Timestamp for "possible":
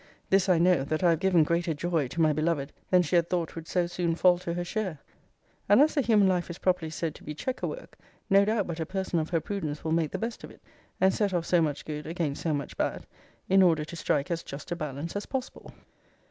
15.27-15.69